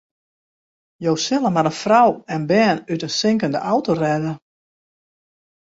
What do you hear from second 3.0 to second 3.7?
in sinkende